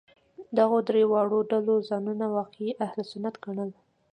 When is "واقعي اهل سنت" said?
2.37-3.35